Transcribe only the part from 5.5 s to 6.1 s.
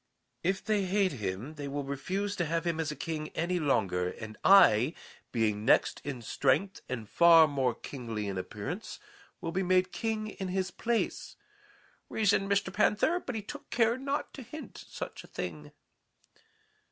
next